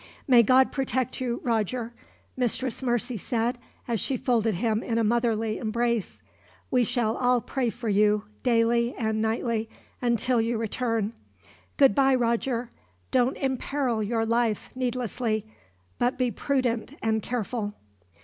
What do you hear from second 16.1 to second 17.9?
be prudent and careful."